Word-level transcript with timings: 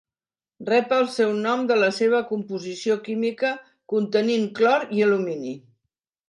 Rep 0.67 0.93
el 0.95 1.03
seu 1.15 1.33
nom 1.43 1.67
de 1.71 1.77
la 1.83 1.89
seva 1.97 2.21
composició 2.29 2.97
química, 3.09 3.53
contenint 3.95 4.49
clor 4.61 4.89
i 4.99 5.05
alumini. 5.11 5.55